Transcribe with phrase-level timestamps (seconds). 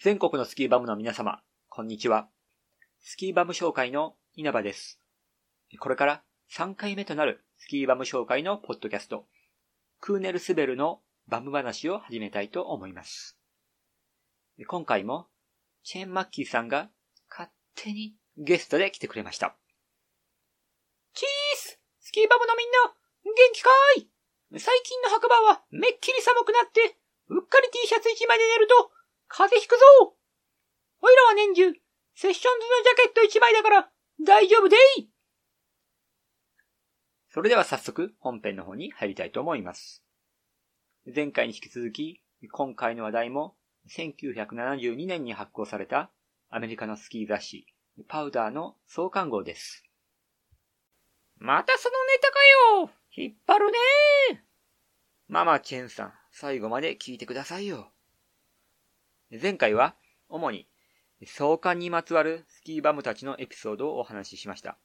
[0.00, 2.28] 全国のスキーバムの皆様、こんにちは。
[3.00, 5.00] スキーバム紹介の稲葉です。
[5.80, 6.22] これから
[6.56, 9.26] 3回目となるスキーバム紹介のポッドキャスト、
[9.98, 13.40] クーネルスベルのバム話を始めたいと思います。
[14.68, 15.26] 今回も、
[15.82, 16.90] チェーンマッキーさんが
[17.28, 19.56] 勝手にゲストで来てくれました。
[21.12, 22.94] チーススキーバムのみんな、
[23.24, 26.96] 元気かーい最近の白馬はめっきり寒くなって、
[27.30, 28.92] うっかり T シャツ一枚で寝ると、
[29.28, 30.16] 風邪ひくぞ
[31.00, 31.72] おいらは年中、
[32.14, 33.90] セッションズのジャケット一枚だから、
[34.24, 35.10] 大丈夫でい
[37.28, 40.02] それでは早速本編の方に入りたいと思います。
[41.14, 43.54] 前回に引き続き、今回の話題も
[43.90, 46.10] 1972年に発行された
[46.50, 47.66] アメリカのスキー雑誌
[48.08, 49.84] パウダーの創刊号です。
[51.36, 52.38] またそのネタか
[52.80, 53.78] よ引っ張るね
[55.28, 57.92] ママチェンさん、最後まで聞いてくださいよ。
[59.30, 59.94] 前回は、
[60.28, 60.66] 主に、
[61.26, 64.78] 創刊にまつわるスキーバムたちのエピソードをお話ししました。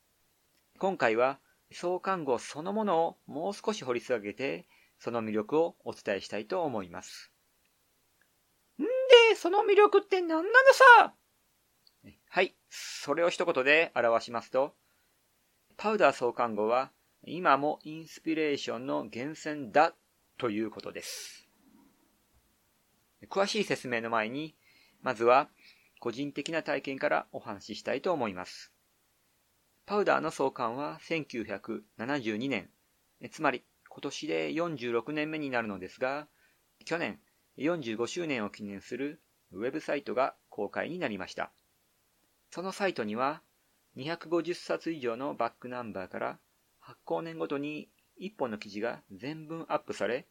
[0.79, 1.39] 今回は、
[1.71, 4.67] 創刊号そのものをもう少し掘り下げて、
[4.99, 7.31] その魅力をお伝えしたいと思います。
[8.79, 10.43] んで、その魅力って何なの
[10.99, 11.13] さ？
[12.29, 12.53] はい。
[12.69, 14.75] それを一言で表しますと、
[15.77, 16.91] パウダー創刊号は
[17.23, 19.95] 今もインスピレーションの源泉だ
[20.37, 21.42] ということです。
[23.29, 24.55] 詳しい説明の前に、
[25.01, 25.49] まずは
[25.99, 28.71] 個人的な体験からお話ししたいと思います。
[29.85, 32.69] パウダーの創刊は1972年、
[33.31, 36.27] つまり今年で46年目になるのですが、
[36.85, 37.19] 去年
[37.57, 39.21] 45周年を記念する
[39.51, 41.51] ウェブサイトが公開になりました。
[42.49, 43.41] そのサイトには
[43.97, 46.39] 250冊以上のバックナンバーから
[46.79, 50.27] 発行年ごとに1本の記事が全文アップされ、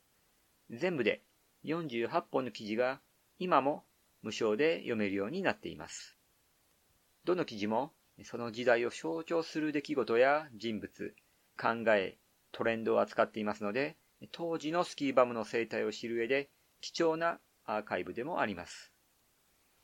[0.71, 1.23] 全部で
[1.65, 3.01] 48本の記事が
[3.39, 3.85] 今も
[4.23, 6.17] 無償で読めるようになっています。
[7.25, 7.93] どの記事も
[8.25, 11.15] その時代を象徴する出来事や人物、
[11.59, 12.19] 考え、
[12.53, 13.97] トレンドを扱っていますので、
[14.31, 16.51] 当時のスキーバムの生態を知る上で
[16.81, 18.93] 貴重なアーカイブでもあります。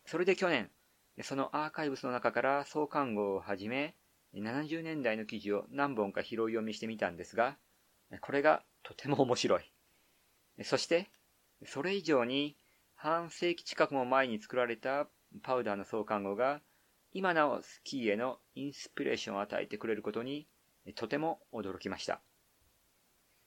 [0.06, 0.71] それで去年、
[1.22, 3.95] そのアーカイブスの中から創刊号をはじめ、
[4.34, 7.56] 70年代の記事を何本か拾い読みしてみたんですが、
[8.21, 9.72] これがとても面白い。
[10.62, 11.10] そして、
[11.65, 12.57] それ以上に
[12.95, 15.09] 半世紀近くも前に作られた
[15.43, 16.61] パウダーの創刊号が、
[17.13, 20.47] 今なおスキーへのインスピレーションを与えてくれることに、
[20.95, 22.21] とても驚きました。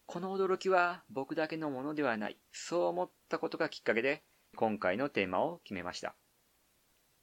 [0.05, 2.37] この驚きは僕だけのものではない。
[2.51, 4.23] そう思ったことがきっかけで、
[4.55, 6.15] 今回のテーマを決めました。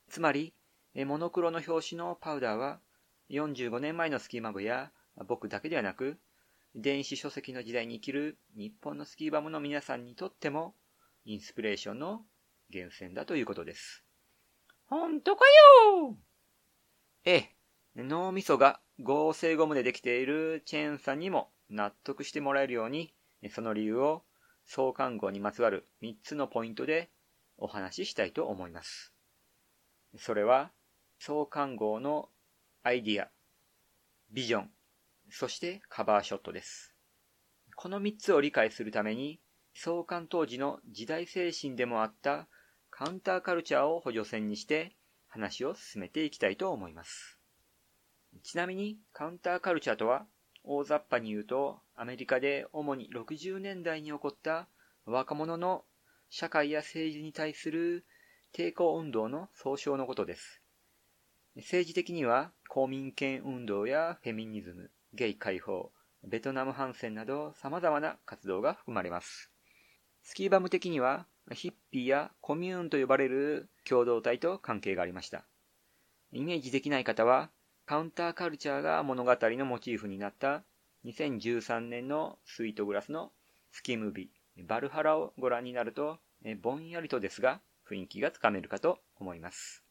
[0.09, 0.55] つまり、
[0.95, 2.81] モノクロの表紙のパウダーは、
[3.31, 4.91] 45年前のスキーマブや
[5.27, 6.19] 僕だけではなく、
[6.75, 10.75] 電子書籍の時代に生きる日本のスキーバムの皆さんにとっても、
[11.25, 12.23] インスピレーションの
[12.71, 14.05] 源泉だということです。
[14.87, 15.45] ほんとか
[15.93, 16.17] よ
[17.25, 17.51] ええ、
[17.97, 23.13] 脳みそが合成ゴムでできているチェーンさんにも納得してもらえるように、
[23.51, 24.25] その理由を
[24.65, 27.11] 創刊号にまつわる3つのポイントで
[27.57, 29.13] お話ししたいと思います。
[30.17, 30.71] それは、
[31.19, 32.29] 創刊号の
[32.83, 33.29] アイディア、
[34.31, 34.71] ビジョン、
[35.31, 36.95] そしてカバーショットです。
[37.77, 39.41] この3つを理解するために、
[39.75, 42.49] 創刊当時の時代精神でもあった
[42.91, 44.97] カウンターカルチャーを補助線にして
[45.29, 47.39] 話を進めていきたいと思います。
[48.43, 50.27] ちなみにカウンターカルチャーとは
[50.65, 54.69] 大雑把に言うとアメリカで主に60年代に起こった
[55.05, 55.85] 若者の
[56.29, 58.05] 社会や政治に対する
[58.55, 60.63] 抵抗運動の総称のことです。
[61.57, 65.91] 政治的には公民権運動やフェミニズム、ゲイ解放、
[66.25, 69.51] ベトナム反戦など様々な活動が含まれます。
[70.23, 75.45] スキーバム的にはヒッピーやコミューンと呼ばれる共同体と関係がありました。
[76.33, 77.51] イメージできない方は
[77.87, 80.63] カウンターカルチャーが物語のモチーフになった
[81.07, 83.33] 2013年のスイートグラスの
[83.73, 86.19] スキームービーバルハラをご覧になると
[86.61, 89.83] ぼんやりとですが雰囲気がつかめるかと思います。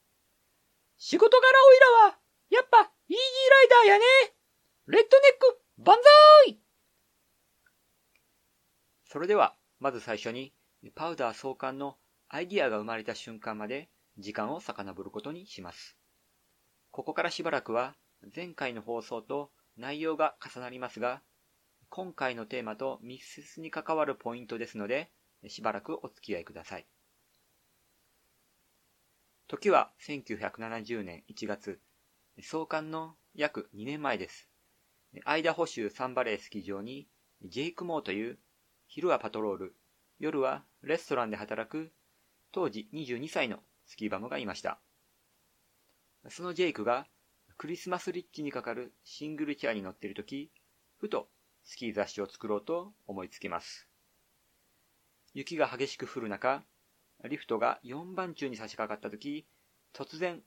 [0.97, 2.19] 仕事柄おいらは、
[2.49, 4.36] やっぱ、イージーライダーやね。
[4.89, 5.97] レッドネック、万
[6.45, 6.59] 歳
[9.03, 10.53] それでは、まず最初に、
[10.95, 11.97] パウダー創刊の
[12.29, 15.97] アイディアが生まれた瞬間まで時間を遡ることにします。
[16.91, 17.97] ここからしばらくは
[18.33, 21.21] 前回の放送と内容が重なりますが、
[21.89, 25.11] 今回のテーマと密接に関わるポイントですので、
[25.49, 26.87] しばらくお付き合いください。
[29.49, 31.81] 時は1970年1月、
[32.41, 34.47] 創刊の約2年前です。
[35.25, 37.07] アイダホ州サンバレースキー場に、
[37.43, 38.39] ジェイク・モーという、
[38.87, 39.75] 昼はパトロール、
[40.19, 41.91] 夜はレストランで働く、
[42.51, 44.79] 当時22歳のスキーバムがいました。
[46.29, 47.07] そのジェイクが
[47.57, 50.51] クリスマスリッチにかかるシングルチェアに乗っているとき、
[50.97, 51.29] ふと
[51.63, 53.87] スキー雑誌を作ろうと思いつきます。
[55.33, 56.63] 雪が激しく降る中、
[57.23, 59.47] リフトが4番中に差し掛かったとき、
[59.93, 60.41] 突然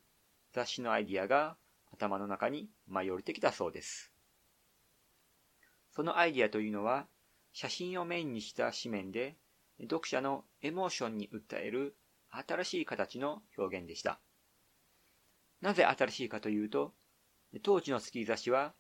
[0.53, 1.57] 雑誌のアイディアが
[1.93, 4.10] 頭の中に舞い降りてきたそうです。
[5.91, 7.07] そのアイディアというのは、
[7.53, 9.37] 写真をメインにした紙面で、
[9.81, 11.97] 読者のエモーションに訴える
[12.31, 14.21] 新しい形の表現でした。
[15.61, 16.95] なぜ新しいかというと、
[17.63, 18.75] 当時のスキー雑誌は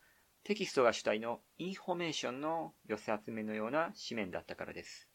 [0.44, 5.08] テキストが主体のインフォメーションの寄せ集めのような紙面だったからです。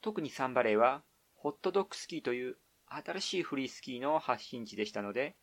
[0.00, 1.02] 特にサンバレーは
[1.34, 2.56] ホットドッグスキーという
[2.86, 5.36] 新しいフリースキーの発信地でしたので、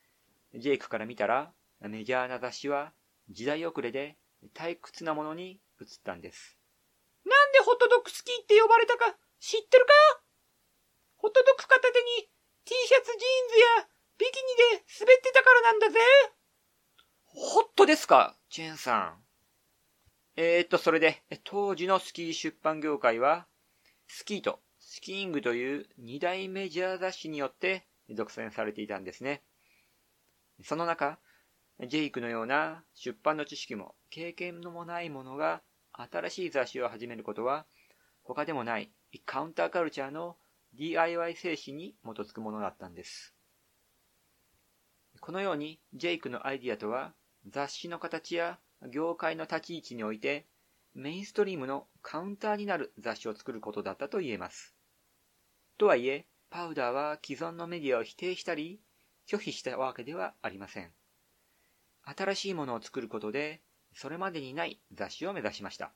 [0.56, 2.94] ジェイクから見たらメジャーな雑誌は
[3.30, 4.18] 時代遅れで
[4.54, 6.58] 退屈なものに移ったんです。
[7.26, 9.94] なんでホットドッグスキーって呼ばれたか知ってるか？
[11.18, 12.30] ホットドッグ片手に
[12.66, 13.88] T シャツジーンズや
[14.18, 14.32] ビキ
[14.72, 16.00] ニで滑ってたからなんだぜ。
[17.26, 18.38] ホットですか？
[18.50, 19.26] ジェンさん。
[20.38, 23.48] えー、っと、それで、当時のスキー出版業界は、
[24.08, 29.44] スキーとスキーングという二大メジャー雑誌によって独占されていたんですね。
[30.64, 31.20] その中、
[31.82, 35.62] ジェイクのような出版の知識も経験のもない者が
[35.92, 37.66] 新しい雑誌を始めることは
[38.24, 38.92] 他でもない
[39.26, 40.38] カウンターカルチャーの
[40.74, 43.34] DIY 精神に基づくものだったんです。
[45.20, 47.14] このようにジェイクのアイディアとは
[47.48, 48.60] 雑誌の形や
[48.92, 50.46] 業界の立ち位置において
[50.94, 54.74] メインストリームのカウンターになる雑誌を作ることだったと言えます。
[55.78, 58.80] とはいえ、パウダーは既存のメディアを否定したり
[59.28, 60.92] 拒否したわけではありません。
[62.06, 63.62] 新しいものを作ることで、
[63.94, 65.94] それまでにない雑誌を目指しました。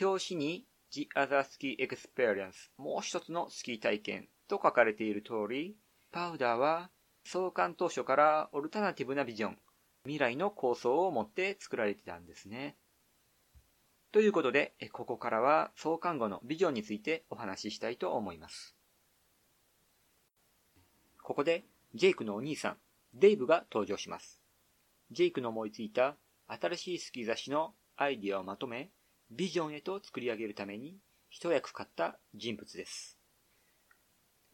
[0.00, 5.76] 表紙に The Other Ski Experience もう一つのスキー体験と書かれている通り、
[6.12, 6.90] パウダーは
[7.24, 9.58] 創刊当初からオルタナティブなビジョン、
[10.04, 12.76] 未来の構想を持って作られてたんですね。
[14.12, 18.76] ということで、ここからは創刊後のビジョンについてお話ししたいと思います。
[21.22, 22.76] ここで、ジェイクのお兄さん、
[23.12, 24.45] デイブが登場します。
[25.10, 26.16] ジェイクの思いついた
[26.48, 28.90] 新しいスキー雑誌のアイディアをまとめ、
[29.30, 30.98] ビジョンへと作り上げるために
[31.30, 33.18] 一役買った人物です。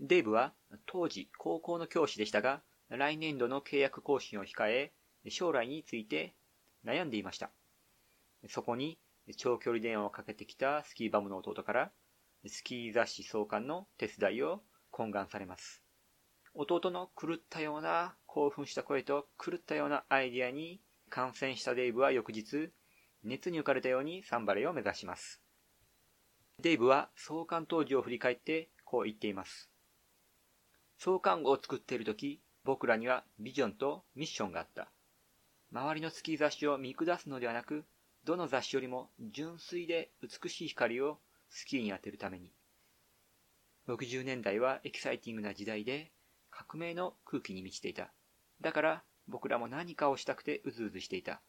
[0.00, 0.52] デイブは
[0.86, 4.92] 当時高校の教師でしたが、来年度の契約更新を控え、
[5.28, 6.34] 将来について
[6.84, 7.50] 悩んでいました。
[8.48, 8.98] そこに
[9.36, 11.92] 長距離電話をかけてきたスキーバムの弟から、
[12.46, 14.62] スキー雑誌創刊の手伝いを
[14.92, 15.81] 懇願されます。
[16.54, 22.70] 弟の狂ったような興奮した声と狂ったようなアイディアに感染したデイブは翌日、
[23.22, 25.42] 熱に浮かれたようにサンバレーを目指します。
[26.60, 29.70] デイブは創刊当時を振り返ってこう言っています。
[30.98, 34.90] 創刊号を作っている時、僕らにはビジョンとミッションがあった。
[35.72, 37.84] 周りのスキー雑誌を見下すのではなく、
[38.24, 41.18] どの雑誌よりも純粋で美しい光を
[41.48, 42.52] スキーに当てるために。
[43.88, 46.12] 60年代はエキサイティングな時代で、
[46.52, 48.12] 革命の空気に満ちていた。
[48.60, 51.42] だから僕らも何かをしたくてうずうずしていた。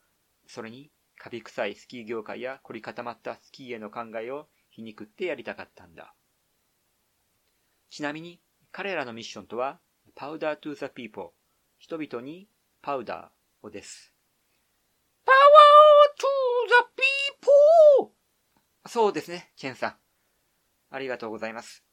[0.47, 6.15] それに、カビ臭いスキー業界や凝り固まったスキーへの考えを皮肉ってやりたかったんだ。
[7.89, 8.41] ちなみに、
[8.71, 9.79] 彼らのミッションとは、
[10.15, 11.25] Powder to the People、
[11.77, 12.49] 人々に
[12.81, 14.13] パウダーをです。
[15.25, 19.95] Power to the Peopleーそうですね、チェンさん。
[20.89, 21.83] ありがとうございます。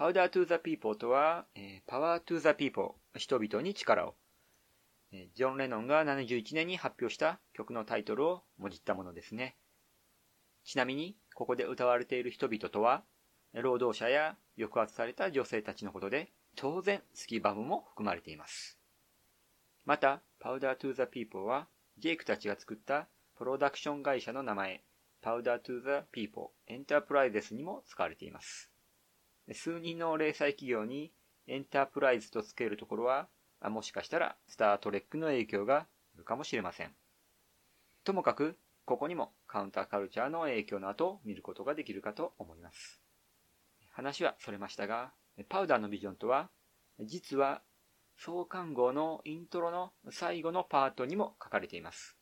[0.00, 4.14] Powder to the People とは、えー、 Power to the People、人々に力を。
[5.12, 9.56] えー、ジョン・レノンが71年に発表した曲のタイトルをもじったものですね。
[10.64, 13.04] ちなみに、ここで歌われている人々とは、
[13.52, 18.78] 労働者や抑圧された女性たちのことで、当然スキーバムも含まれています。
[19.84, 24.82] また、 Powder to the People は、ジェイクたちが作ったプロダクション会社の名前、
[25.20, 28.69] Powder to the People Enterprises にも使われています。
[29.54, 31.12] 数人の零細企業に
[31.46, 33.28] エンタープライズと付けるところは、
[33.62, 36.94] もしかしたらスタートレックの影響があるかもしれません。
[38.04, 43.00] ともかく、ここにもカウンターカルチャーの影響の後を見ることができるかと思います。
[43.90, 45.12] 話はそれましたが、
[45.48, 46.50] パウダーのビジョンとは、
[47.00, 47.62] 実は
[48.16, 52.16] 創刊号のイントロの最後のパートにも書かれています。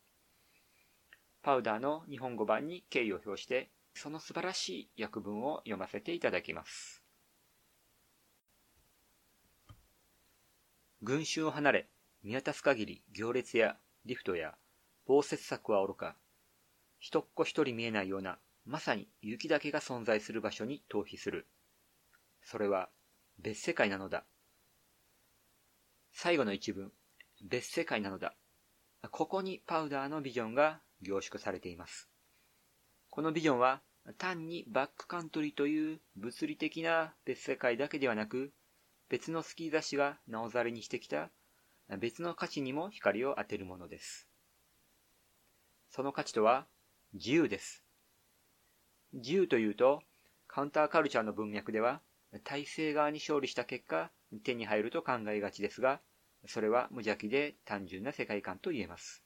[1.42, 7.07] パウダーの日本語版に敬意を表して、その素晴らしい訳文を読ませていただきます。
[11.02, 11.88] 群衆を離れ、
[12.22, 14.54] 見渡す限り行列やリフトや
[15.06, 16.16] 防雪柵はおろか、
[16.98, 21.46] 一っ子一人見えないような、まさに雪だけが存在する場所に逃避する。
[22.42, 22.90] それは、
[23.38, 24.24] 別世界なのだ。
[26.12, 26.92] 最後の一文、
[27.40, 28.34] 別世界なのだ。
[29.10, 32.08] ここにパウダーのビジョンが凝縮されています。
[33.10, 33.80] このビジョンは
[34.16, 38.52] 単にバックカントリーという物理的な別世界だけではなく、
[39.08, 41.30] 別のスキー雑誌がなおざれにしてきた
[41.98, 44.28] 別の価値にも光を当てるものです。
[45.88, 46.66] その価値とは
[47.14, 47.82] 自由です。
[49.14, 50.02] 自由というと、
[50.46, 52.02] カウンターカルチャーの文脈では、
[52.44, 54.10] 体制側に勝利した結果、
[54.44, 56.02] 手に入ると考えがちですが、
[56.46, 59.24] それは無邪気で単純な世界観と言えます。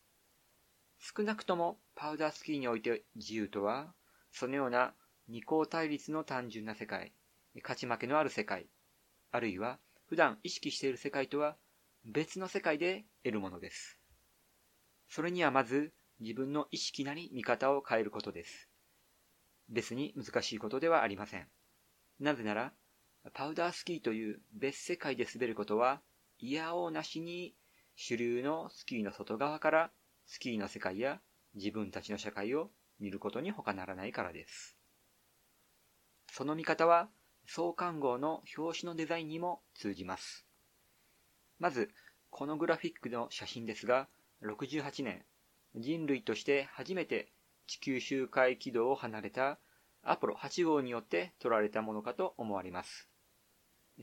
[1.01, 3.93] 少なくともパウダースキーにおいて自由とは、
[4.31, 4.95] そのような
[5.29, 7.13] 二項対立の単純な世界、
[7.57, 8.67] 勝ち負けのある世界、
[9.33, 11.57] あるいは普段意識している世界とは
[12.05, 13.99] 別の世界で得るものです。
[15.09, 18.69] それにはまず自分の意識なり見方を変えることです。
[19.69, 21.49] 別に難しいことではありません。
[22.21, 22.73] なぜなら、
[23.33, 26.03] パウダースキーという別世界で滑ることは、
[26.39, 27.55] 嫌おうなしに
[27.97, 29.91] 主流のスキーの外側から
[30.27, 31.21] スキーの世界や
[31.55, 34.77] 自分たちの社会を見ることに他ならないからです。
[36.31, 37.09] その見方は
[37.55, 40.47] 創刊号の表紙のデザインにも通じます。
[41.59, 41.91] まず、
[42.31, 44.09] このグラフィックの写真ですが、
[44.43, 45.23] 68年、
[45.75, 47.31] 人類として初めて
[47.67, 49.59] 地球周回軌道を離れた
[50.03, 53.11] アポロ8号によって撮られたものかと思われます。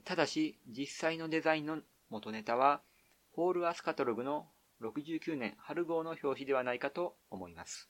[0.06, 1.79] ただし、実際のデザインの
[2.12, 2.84] 元ネタは、
[3.32, 4.48] ホールアスカトログの
[4.84, 7.89] 69年春号の表紙ではないかと思います。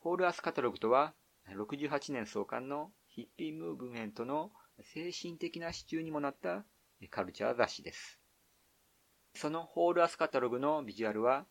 [0.00, 1.14] ホールアスカタログとは、
[1.48, 6.64] 68年創刊のヒッピームーブメントの精神的な支柱にもなった
[7.10, 8.20] カルチャー雑誌です。
[9.34, 11.44] そのホールアスカタログのビジュアルは、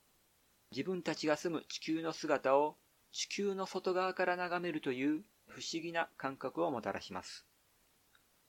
[0.71, 2.77] 自分たちが住む地球の姿を
[3.11, 7.45] 地球の外側から眺めるという不思議な感覚をもたらします。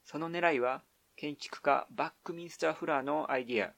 [0.05, 0.83] その狙いは、
[1.17, 3.73] 建築家バックミンスター・フラーのアイディア、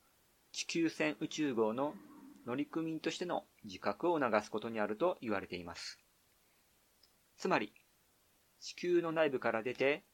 [0.51, 1.95] 地球船宇宙号の
[2.45, 5.99] 乗組員としての自覚を促すことにあると言われています。
[7.37, 7.73] つまり、
[8.63, 10.05] 地球の内部から出て、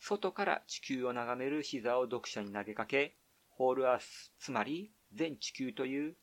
[0.00, 3.14] 外から地球を眺める視座を読者に投げかけ、
[3.50, 6.16] ホールアース、つまり全地球という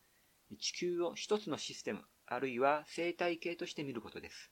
[0.60, 4.52] 地球を一つのシステム、あるいは生態系として見ることです。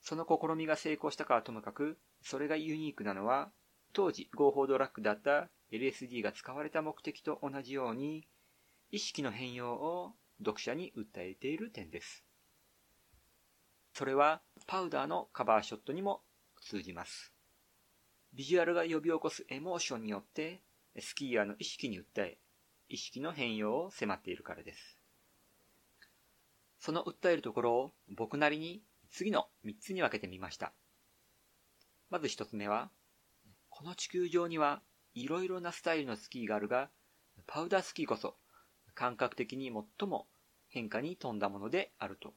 [0.00, 3.50] その試みが成功したかはともかく、それがユニークなのは、
[3.92, 8.28] 当時合法ドラッグだった LSD が使われた目的と同じように、
[8.92, 12.25] 意識の変容を読者に訴えている点です。
[13.96, 16.20] それはパウダーのカバーショットにも
[16.60, 17.32] 通じます。
[18.34, 20.60] ビジュアルが呼び起こすエモーションによって
[21.00, 22.36] スキーヤーの意識に訴え、
[22.90, 24.98] 意識の変容を迫っているからです。
[26.78, 30.74] その訴えるところを僕なりに次の3つに分けてみました。
[32.10, 32.90] まず1つ目は、
[33.70, 34.82] この地球上には
[35.14, 36.90] いろいろなスタイルのスキーがあるが、
[37.46, 38.36] パウダースキーこそ
[38.94, 40.26] 感覚的に最も
[40.68, 42.34] 変化に富んだものであると。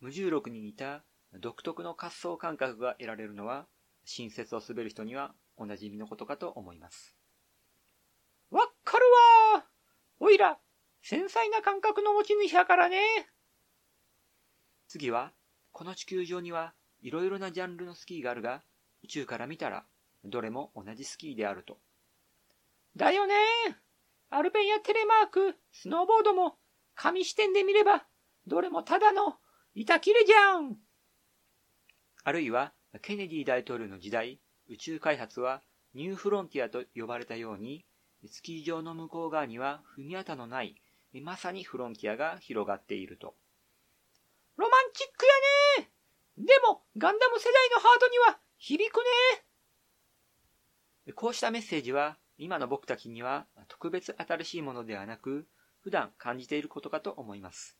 [0.00, 3.66] 無重力に似た独特の滑走感覚が得られるのは、
[4.04, 7.16] 新雪を滑る人にはおなじみのことかと思います。
[8.50, 9.04] わっかる
[9.54, 9.64] わ
[10.20, 10.58] おいら、
[11.02, 12.98] 繊細な感覚の持ち主やからね。
[14.88, 15.32] 次は、
[15.72, 18.62] この地球上にはいろいろなジャンルのスキーがあるが、
[19.02, 19.84] 宇宙から見たら
[20.24, 21.78] どれも同じスキーであると。
[22.96, 23.34] だよね
[24.30, 26.56] アルペンやテレマーク、スノーボードも、
[26.94, 28.06] 紙視点で見れば、
[28.46, 29.36] どれもただの
[29.78, 30.78] 板切れじゃん
[32.24, 34.40] あるいは、ケネディ大統領の時代、
[34.70, 35.60] 宇宙開発は
[35.92, 37.84] ニューフロンティアと呼ばれたように、
[38.26, 40.76] スキー場の向こう側には踏み跡のない、
[41.20, 43.34] まさにフロンティアが広がっていると。
[44.56, 45.26] ロマンチック
[45.78, 45.90] やね
[46.38, 48.96] でも、ガンダム世代のハートには響く
[51.04, 55.46] ねこうしたメッセージは、今の僕たちには特別新しいものではなく、
[55.80, 57.76] 普段感じていることかと思います。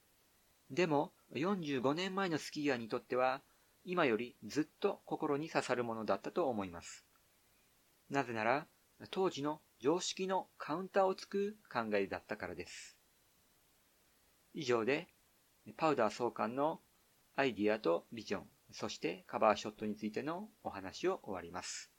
[0.71, 3.43] でも、45年前のスキーヤーにとっては、
[3.85, 7.07] 今よりずっと心に刺さるものだったと思います。
[8.11, 8.67] なぜなら、
[9.11, 12.97] 当時の常識のカウンターをつく考えだったからです。
[14.55, 15.09] 以上で、
[15.77, 16.81] パウダー創刊の
[17.37, 21.93] アイディアとビジョン、そしてカバーショットについてのお話を終わります。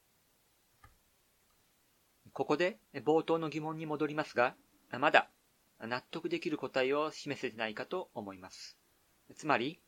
[2.33, 4.55] ここで冒頭の疑問に戻りますが、
[5.00, 5.29] まだ
[5.79, 8.77] 納得できる答えを示せてないかと思います。
[9.36, 9.79] つまり、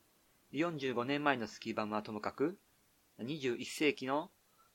[0.54, 2.58] 45年前のスキーバムはともかく、
[3.20, 4.32] 21世紀の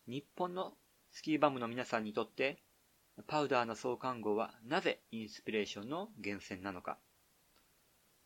[0.07, 0.75] 日本の
[1.11, 2.63] スキーバムの皆さんにとって、
[3.27, 6.99] パウダーの創刊号はなぜインスピレーションの源泉なのか。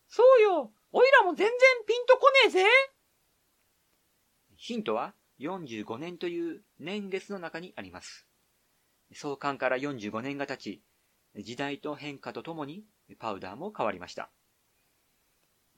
[0.09, 2.65] そうよおいらも全然ピンとこねえぜ
[4.57, 8.27] ヒントは、45年という年月の中にあります。
[9.13, 10.83] 創刊から45年が経ち、
[11.39, 12.85] 時代と変化とともに
[13.19, 14.31] パウダーも変わりました。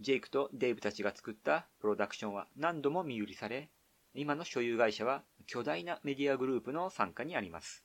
[0.00, 3.68] ジェイクとデイブたちが作ったプロダクションは何度も見売りされ、
[4.14, 7.84] 今の所有会社は巨大なメディアグループの傘下にあります。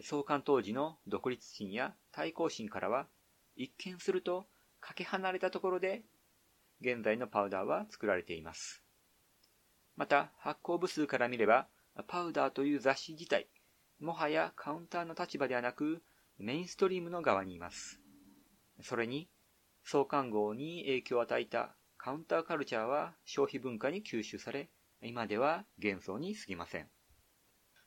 [0.00, 3.06] 創刊当時の独立心や対抗心からは、
[3.54, 4.46] 一見すると
[4.80, 6.02] かけ離れたところで、
[6.80, 8.82] 現在のパウダーは作られています。
[9.96, 11.68] また、発行部数から見れば、
[12.08, 13.46] パウダーという雑誌自体、
[14.00, 16.02] もはやカウンターの立場ではなく、
[16.44, 18.00] メインストリームの側にいます。
[18.82, 19.28] それに、
[19.84, 24.68] 創刊号に影響を与えたカウンターカルチャーは消費文化に吸収され、
[25.02, 26.88] 今では幻想に過ぎません。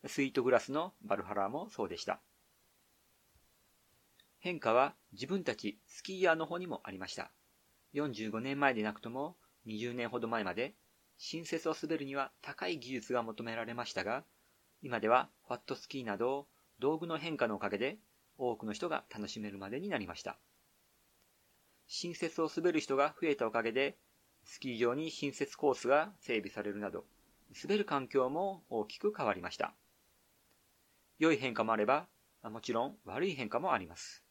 [0.07, 2.21] スイートグラスのバルハラもそうでした。
[4.39, 7.33] 変化は自分たちスキーヤーの方にもありました。
[7.93, 9.35] 45年前でなくとも
[9.67, 10.75] 20年ほど前まで
[11.17, 14.23] 新雪を滑るには高い技術が求められましたが、
[14.81, 16.47] 今ではファットスキーなど
[16.79, 17.99] 道具の変化のおかげで
[18.37, 20.37] 多くの人が楽しめるまでになりました。
[21.87, 23.97] 新雪を滑る人が増えたおかげで、
[24.43, 27.05] スキー場に新雪コースが整備されるなど、
[27.63, 29.73] 滑る環境も大きく変わりました。
[31.19, 32.07] 良い変化もあれば、
[32.43, 34.23] もちろん悪い変化もあります。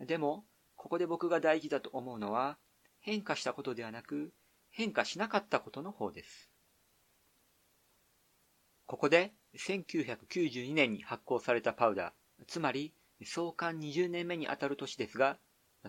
[0.00, 0.44] でも、
[0.76, 2.58] ここで僕が大事だと思うのは、
[3.00, 4.32] 変化したことではなく、
[4.70, 6.50] 変化しなかったことの方です。
[8.86, 12.92] ここで1992年に発行されたパウダー、つまり
[13.24, 15.38] 創刊20年目にあたる年ですが、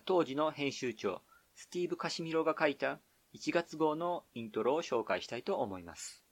[0.05, 1.21] 当時の編集長、
[1.55, 2.99] スティーブ・カシミロが書いた
[3.33, 6.23] 1月号のイントロを紹介したいと思います。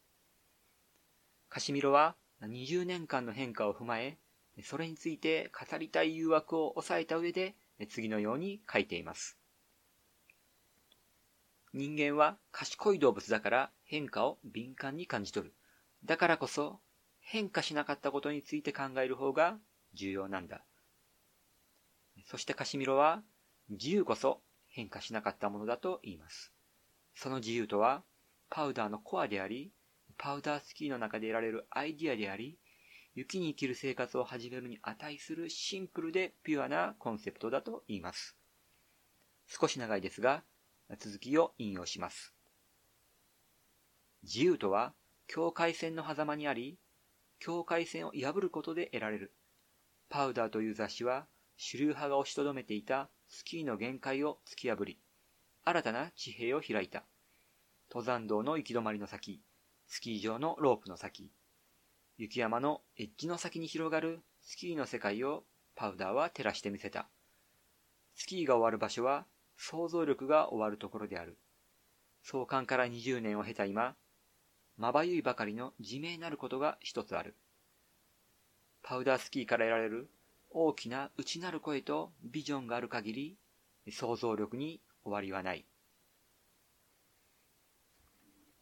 [1.49, 4.17] カシミロは20年間の変化を踏まえ、
[4.63, 7.55] それについて語りたい誘惑を抑えた上で、
[7.89, 9.37] 次のように書いています。
[11.73, 15.53] 人間は賢い動物だから変化を敏感に感じ取る。
[16.05, 16.79] だからこそ
[17.19, 19.57] 変化しなかったことについて考える方が
[19.93, 20.63] 重要なんだ。
[22.25, 23.21] そしてカシミロは
[23.69, 26.51] 自由こそ変化しなかったものだと言います。
[27.15, 28.03] その自由とは
[28.49, 29.71] パウダーのコアであり、
[30.17, 32.57] パウダースキーの中で得られるアイディアであり、
[33.15, 38.35] 雪に生きる生活を始めるに値するシンプルでピュアなコンセプトだと言います。
[39.47, 40.43] 少し長いですが、
[40.99, 42.33] 続きを引用します。
[44.23, 44.93] 自由とは、
[45.27, 46.77] 境界線の狭間にあり、
[47.39, 49.33] 境界線を破ることで得られる。
[50.09, 54.99] パウダーという雑誌は、主流派が押しとどめていたスキーの限界を突き破り、
[55.63, 57.03] 新たな地平を開いた。
[57.89, 59.41] 登山道の行き止まりの先、
[59.87, 61.31] スキー場のロープの先、
[62.17, 65.43] 雪山のエッジの先に広がるスキーの世界を
[65.75, 67.09] パウダーは照らしてみせた。
[68.15, 69.25] スキーが終わる場所は
[69.57, 71.37] 想像力が終わるところである。
[72.23, 73.95] 創刊から20年を経た今、
[74.77, 77.35] まばゆいばかりの自明なることが一つある。
[78.81, 80.09] パウダースキーから得られる
[80.57, 83.37] 大きな内なる声とビジョンがある限り、
[83.91, 85.65] 想像力に終わりはない。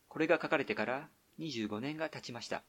[0.08, 2.64] これが書かれてから25年が経ちました。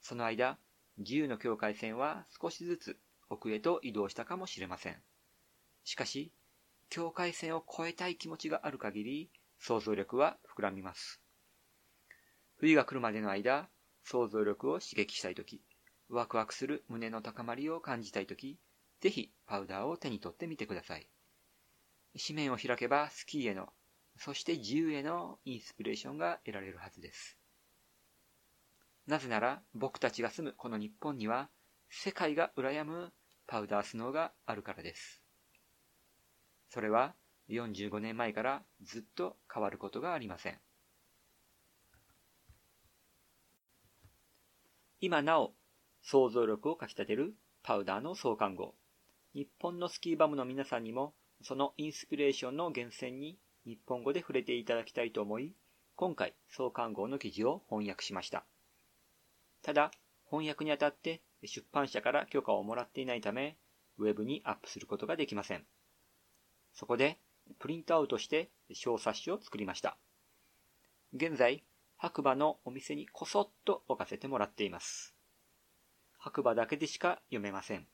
[0.00, 0.56] その間、
[0.96, 2.98] 自由の境界線は少しずつ
[3.28, 4.96] 奥へと移動したかもしれません。
[5.84, 6.32] しかし、
[6.88, 11.20] 境界線を越えたい気持ちがある限り、想像力は膨らみます。
[12.56, 13.68] 冬が来るまでの間、
[14.04, 15.60] 想像力を刺激したいとき、
[16.08, 18.58] ワクワクする胸の高まりを感じたいとき、
[19.00, 21.08] ぜひパウダーを手に取ってみてください。
[22.26, 23.68] 紙面を開けばスキーへの
[24.18, 27.36] そして自由へのインスピレーションが得られるはずです。
[29.06, 31.48] なぜなら僕たちが住むこの日本には
[31.90, 33.12] 世界が羨む
[33.46, 35.22] パウダースノーがあるからです。
[36.68, 37.14] それは
[37.48, 40.58] 45年前からずっと変わることがありません。
[45.00, 45.52] 今なお
[46.08, 48.76] 想像力をかきたてるパウダーの創刊号。
[49.34, 55.52] 日本のスキーバムの皆さんにもそのインスピレーションの源泉に日本語で触れていただきたいと思い、
[55.96, 58.44] 今回創刊号の記事を翻訳しました。
[59.62, 59.90] ただ、
[60.30, 63.56] 翻訳にあたって出版社から許可をもらっていないため、
[63.98, 65.66] ウェブにアップすることができません。
[66.72, 67.18] そこで、
[67.58, 69.96] プリントアウトして小冊子を作りました。
[71.12, 71.64] 現在、
[71.96, 75.15] 白馬のお店にこそっと置かせてもらっています。
[76.26, 77.86] 白馬だけでしか読めません。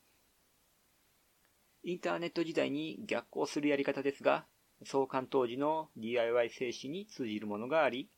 [1.84, 4.46] インターネット時代に逆行するやり方ですが、
[4.86, 8.08] 創刊当時の DIY 精神に通じるものがあり、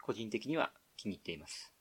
[0.00, 1.74] 個人的には気に入っています。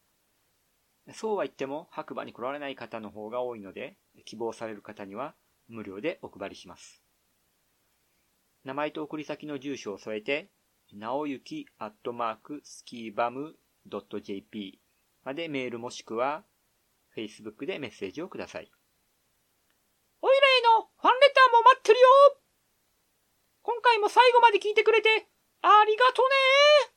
[1.13, 5.35] そうは言っても白馬に来られない方の方が多いので、希望される方には
[5.67, 7.03] 無料でお配りします。
[8.63, 10.49] 名前と送り先の住所を添えて、
[10.93, 13.55] なおゆきアットマークスキーバム
[13.87, 14.79] .jp
[15.23, 16.43] までメールもしくは
[17.17, 18.71] Facebook でメッセージをください。
[20.21, 22.07] おいらへのファンレターも待ってるよ
[23.63, 25.09] 今回も最後まで聞いてくれて、
[25.61, 26.96] ありがとね